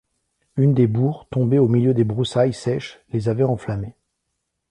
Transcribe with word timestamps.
Une 0.57 0.73
des 0.73 0.87
bourres, 0.87 1.27
tombée 1.29 1.59
au 1.59 1.67
milieu 1.67 1.93
des 1.93 2.03
broussailles 2.03 2.55
sèches, 2.55 2.99
les 3.13 3.29
avait 3.29 3.43
enflammées. 3.43 3.93